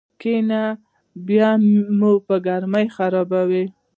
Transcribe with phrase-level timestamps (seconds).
[0.21, 0.63] کنه
[1.25, 1.49] بیا
[1.97, 2.11] مو
[2.45, 3.65] ګرمي خرابوي.